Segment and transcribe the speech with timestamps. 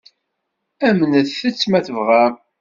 [0.87, 2.33] Amnet-tt, ma tebɣam.